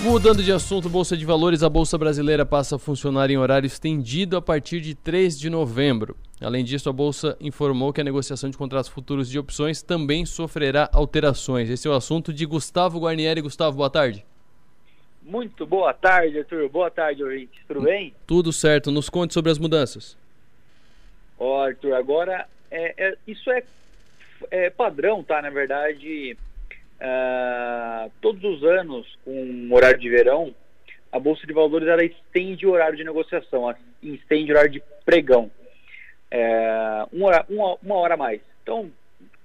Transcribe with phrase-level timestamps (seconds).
[0.00, 4.36] Mudando de assunto, Bolsa de Valores, a Bolsa Brasileira passa a funcionar em horário estendido
[4.36, 6.16] a partir de 3 de novembro.
[6.40, 10.88] Além disso, a Bolsa informou que a negociação de contratos futuros de opções também sofrerá
[10.92, 11.68] alterações.
[11.68, 13.40] Esse é o assunto de Gustavo Guarnieri.
[13.40, 14.24] Gustavo, boa tarde.
[15.20, 16.68] Muito boa tarde, Arthur.
[16.68, 17.60] Boa tarde, ouvintes.
[17.66, 18.14] Tudo bem?
[18.24, 18.92] Tudo certo.
[18.92, 20.16] Nos conte sobre as mudanças.
[21.36, 23.64] Ó, Arthur, agora, é, é, isso é,
[24.52, 25.42] é padrão, tá?
[25.42, 26.36] Na verdade,
[27.00, 30.54] Uh, todos os anos, com horário de verão,
[31.12, 35.50] a Bolsa de Valores ela estende o horário de negociação, estende o horário de pregão.
[36.30, 38.40] É, uma, uma, uma, hora a mais.
[38.62, 38.90] Então,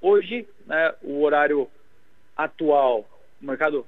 [0.00, 1.68] hoje, né, o horário
[2.36, 3.08] atual,
[3.42, 3.86] o mercado,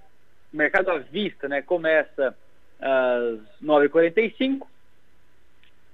[0.52, 2.34] mercado à vista, né, começa
[2.80, 4.66] às 9h45,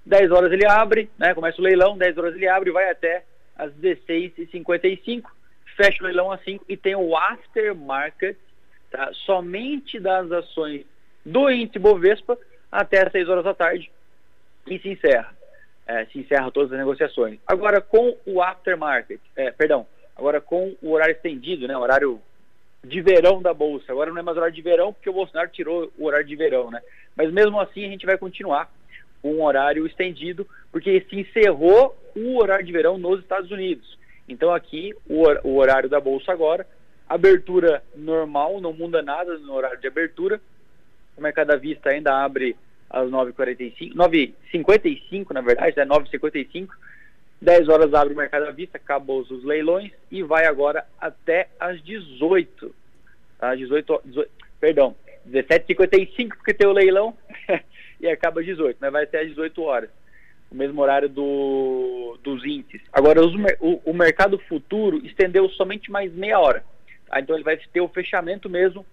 [0.07, 3.25] 10 horas ele abre, né, começa o leilão, 10 horas ele abre e vai até
[3.59, 5.25] às 16h55
[5.77, 8.37] fecha o leilão a 5 e tem o aftermarket,
[8.91, 9.11] tá?
[9.27, 10.85] somente das ações
[11.25, 12.39] do índice Bovespa
[12.71, 13.91] até as 6 horas da tarde
[14.67, 15.35] e se encerra.
[15.87, 17.39] É, se encerra todas as negociações.
[17.47, 19.87] Agora com o aftermarket, é, perdão,
[20.17, 22.21] agora com o horário estendido, né, horário
[22.83, 23.93] de verão da bolsa.
[23.93, 26.71] Agora não é mais horário de verão porque o Bolsonaro tirou o horário de verão,
[26.71, 26.81] né?
[27.15, 28.71] Mas mesmo assim a gente vai continuar
[29.23, 33.97] com um horário estendido porque se encerrou o horário de verão nos Estados Unidos.
[34.29, 36.67] Então aqui o, horário da bolsa agora,
[37.09, 40.41] abertura normal, não muda nada no horário de abertura.
[41.17, 42.57] O mercado à vista ainda abre
[42.91, 46.69] às 9h45, 9h55 na verdade, é né, 9h55.
[47.41, 51.83] 10 horas abre o mercado à vista, acabou os leilões e vai agora até às
[51.83, 52.75] 18.
[53.39, 53.55] Tá?
[53.55, 54.97] 18, 18 perdão,
[55.29, 57.17] 17h55 porque tem o leilão
[58.01, 59.91] e acaba às 18, mas vai até às 18 horas
[60.51, 62.81] o mesmo horário do, dos índices.
[62.93, 66.65] Agora, os, o, o, mercado futuro estendeu somente mais meia hora.
[67.07, 67.21] Tá?
[67.21, 68.85] Então, ele vai ter o fechamento mesmo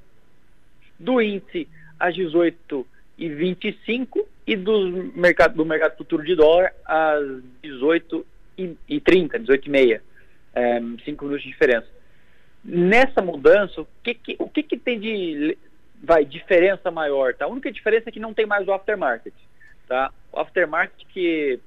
[1.00, 1.68] do índice
[2.00, 2.86] às 18
[3.18, 8.26] e 25 e do mercado, do mercado futuro de dólar às 18
[8.58, 10.04] e, e 30, 18 e meia.
[10.56, 11.88] É, cinco minutos de diferença.
[12.64, 15.58] Nessa mudança, o que, que o que, que tem de
[16.02, 17.34] vai, diferença maior?
[17.34, 17.46] Tá?
[17.46, 19.34] A única diferença é que não tem mais o aftermarket.
[19.94, 20.12] Tá?
[20.32, 21.60] O aftermarket que,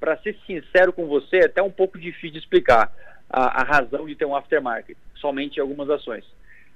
[0.00, 2.92] para ser sincero com você, é até um pouco difícil de explicar
[3.30, 6.24] a, a razão de ter um aftermarket, somente em algumas ações.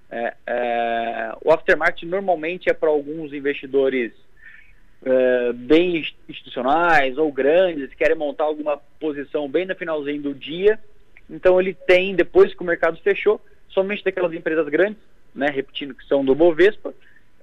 [0.08, 4.12] É, é, o aftermarket normalmente é para alguns investidores
[5.04, 10.78] é, bem institucionais ou grandes, que querem montar alguma posição bem no finalzinho do dia.
[11.28, 13.40] Então ele tem, depois que o mercado fechou,
[13.70, 15.02] somente daquelas empresas grandes,
[15.34, 16.94] né, repetindo que são do Bovespa,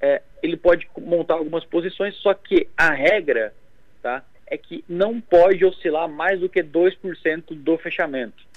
[0.01, 3.53] é, ele pode montar algumas posições, só que a regra
[4.01, 8.47] tá, é que não pode oscilar mais do que 2% do fechamento.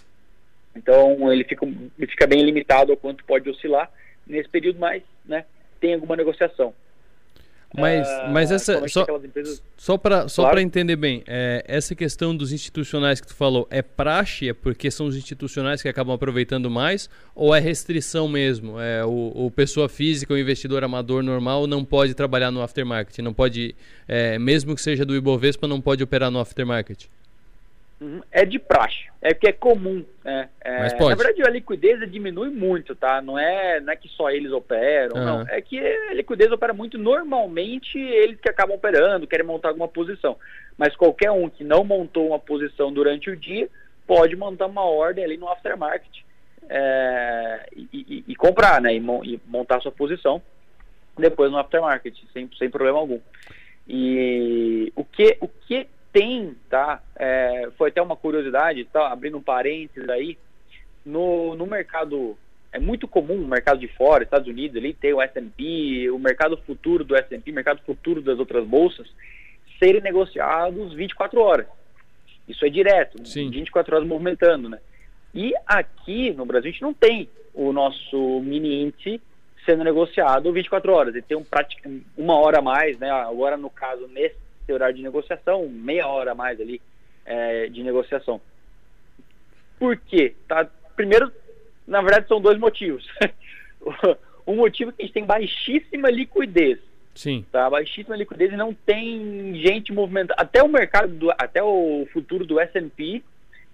[0.74, 3.90] Então ele fica, ele fica bem limitado ao quanto pode oscilar
[4.26, 5.44] nesse período, mas né,
[5.80, 6.74] tem alguma negociação.
[7.74, 9.62] Mas, uh, mas essa só, empresas...
[9.76, 10.60] só para só claro.
[10.60, 15.06] entender bem, é, essa questão dos institucionais que tu falou é praxe, é porque são
[15.06, 18.78] os institucionais que acabam aproveitando mais, ou é restrição mesmo?
[18.78, 23.32] É o, o pessoa física, o investidor amador normal não pode trabalhar no aftermarket, não
[23.32, 23.74] pode,
[24.06, 27.06] é, mesmo que seja do IBOVESPA, não pode operar no aftermarket.
[28.30, 30.04] É de praxe, é porque é comum.
[30.24, 30.48] Né?
[30.60, 30.94] É.
[30.98, 33.20] Na verdade, a liquidez diminui muito, tá?
[33.20, 35.24] Não é, não é que só eles operam, uhum.
[35.24, 35.40] não.
[35.48, 36.98] É que a liquidez opera muito.
[36.98, 40.36] Normalmente, eles que acabam operando, querem montar alguma posição.
[40.76, 43.68] Mas qualquer um que não montou uma posição durante o dia,
[44.06, 46.22] pode montar uma ordem ali no aftermarket
[46.68, 48.94] é, e, e, e, comprar, né?
[48.94, 50.42] E, e, montar sua posição
[51.16, 53.20] depois no aftermarket, sem, sem problema algum.
[53.86, 57.02] E o que, o que tem, tá?
[57.16, 59.08] É, foi até uma curiosidade, tá?
[59.10, 60.36] Abrindo um parênteses aí,
[61.04, 62.36] no, no mercado
[62.72, 66.56] é muito comum no mercado de fora, Estados Unidos, ali ter o S&P, o mercado
[66.56, 69.06] futuro do S&P, mercado futuro das outras bolsas,
[69.78, 71.66] serem negociados 24 horas.
[72.48, 73.50] Isso é direto, Sim.
[73.50, 74.78] 24 horas movimentando, né?
[75.34, 79.20] E aqui no Brasil a gente não tem o nosso mini índice
[79.66, 81.14] sendo negociado 24 horas.
[81.14, 81.44] Ele tem um,
[82.16, 83.10] uma hora a mais, né?
[83.10, 86.80] Agora no caso nesse ter horário de negociação, meia hora a mais ali
[87.24, 88.40] é, de negociação.
[89.78, 90.34] Por quê?
[90.46, 90.68] Tá?
[90.94, 91.32] Primeiro,
[91.86, 93.06] na verdade, são dois motivos.
[94.46, 96.78] um motivo é que a gente tem baixíssima liquidez.
[97.14, 97.44] Sim.
[97.50, 97.68] Tá?
[97.68, 100.40] Baixíssima liquidez e não tem gente movimentando.
[100.40, 103.22] Até o mercado, do, até o futuro do S&P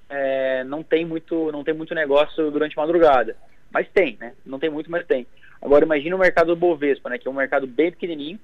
[0.09, 3.37] é, não tem muito, não tem muito negócio durante a madrugada.
[3.71, 4.33] Mas tem, né?
[4.45, 5.27] Não tem muito, mas tem.
[5.61, 7.19] Agora imagina o mercado do Bovespa, né?
[7.19, 8.39] Que é um mercado bem pequenininho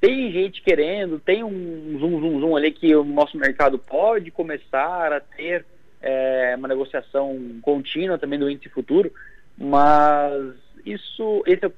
[0.00, 5.12] tem gente querendo, tem um zoom, zoom, zoom ali que o nosso mercado pode começar
[5.12, 5.64] a ter
[6.02, 9.10] é, uma negociação contínua também do índice futuro,
[9.56, 10.54] mas
[10.84, 11.70] isso, esse é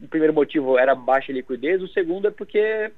[0.00, 2.90] o primeiro motivo era baixa liquidez, o segundo é porque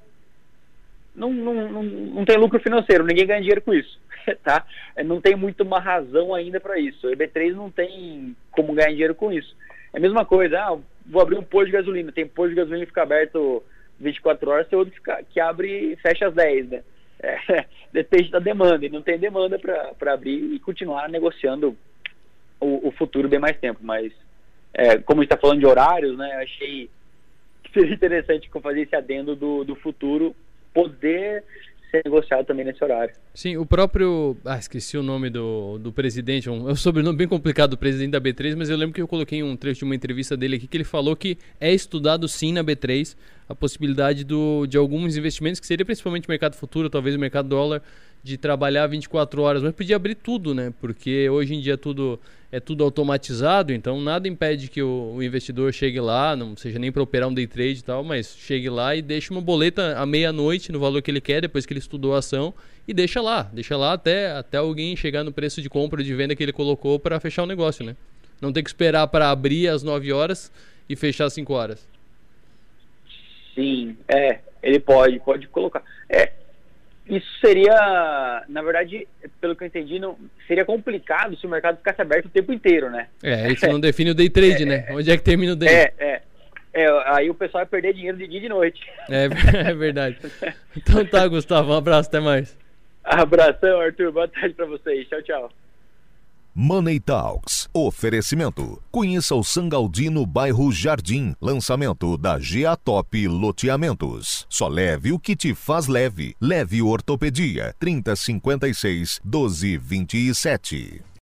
[1.15, 3.99] não, não, não, não tem lucro financeiro, ninguém ganha dinheiro com isso,
[4.43, 4.65] tá?
[4.95, 7.07] É, não tem muito uma razão ainda para isso.
[7.07, 9.55] O EB3 não tem como ganhar dinheiro com isso.
[9.93, 12.85] É a mesma coisa, ah, vou abrir um posto de gasolina, tem posto de gasolina
[12.85, 13.63] que fica aberto
[13.99, 14.93] 24 horas, tem outro
[15.29, 16.83] que, abre e fecha às 10, né?
[17.21, 21.77] É, depende da demanda, e não tem demanda para abrir e continuar negociando
[22.59, 23.79] o, o, futuro bem mais tempo.
[23.83, 24.13] Mas,
[24.73, 26.89] é, como está falando de horários, né, achei
[27.63, 30.35] que seria interessante fazer esse adendo do, do futuro
[30.73, 31.43] poder
[31.89, 33.13] ser negociado também nesse horário.
[33.33, 34.37] Sim, o próprio.
[34.45, 38.11] Ah, esqueci o nome do, do presidente, um, é um sobrenome bem complicado do presidente
[38.11, 40.67] da B3, mas eu lembro que eu coloquei um trecho de uma entrevista dele aqui
[40.67, 43.15] que ele falou que é estudado sim na B3
[43.49, 47.49] a possibilidade do, de alguns investimentos, que seria principalmente o mercado futuro, talvez o mercado
[47.49, 47.81] dólar,
[48.21, 50.71] de trabalhar 24 horas, mas podia abrir tudo, né?
[50.79, 52.19] Porque hoje em dia tudo
[52.51, 56.91] é tudo automatizado, então nada impede que o, o investidor chegue lá, não seja nem
[56.91, 60.05] para operar um day trade e tal, mas chegue lá e deixe uma boleta à
[60.05, 62.53] meia-noite no valor que ele quer, depois que ele estudou a ação,
[62.87, 66.13] e deixa lá, deixa lá até, até alguém chegar no preço de compra ou de
[66.13, 67.95] venda que ele colocou para fechar o negócio, né?
[68.41, 70.51] Não tem que esperar para abrir às 9 horas
[70.89, 71.87] e fechar às 5 horas.
[73.59, 75.83] Sim, é, ele pode, pode colocar.
[76.09, 76.31] É,
[77.09, 79.05] isso seria, na verdade,
[79.41, 80.17] pelo que eu entendi, não,
[80.47, 83.07] seria complicado se o mercado ficasse aberto o tempo inteiro, né?
[83.21, 84.87] É, isso não define o day trade, é, né?
[84.91, 85.67] Onde é que termina o day?
[85.67, 86.21] É, é,
[86.73, 87.03] é.
[87.07, 88.81] Aí o pessoal vai perder dinheiro de dia e de noite.
[89.09, 89.25] É,
[89.69, 90.17] é verdade.
[90.77, 92.57] Então tá, Gustavo, um abraço, até mais.
[93.03, 94.13] Abração, Arthur.
[94.13, 95.05] Boa tarde para vocês.
[95.09, 95.51] Tchau, tchau.
[96.61, 97.69] Money Talks.
[97.73, 98.83] Oferecimento.
[98.91, 101.33] Conheça o Sangaldino bairro Jardim.
[101.41, 104.45] Lançamento da GA Top Loteamentos.
[104.49, 106.35] Só leve o que te faz leve.
[106.41, 107.73] Leve Ortopedia.
[107.79, 111.01] 3056 1227.